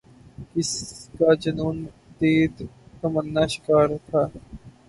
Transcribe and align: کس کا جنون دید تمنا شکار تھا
کس 0.51 0.69
کا 1.15 1.29
جنون 1.41 1.77
دید 2.19 2.55
تمنا 2.99 3.43
شکار 3.53 3.87
تھا 4.07 4.21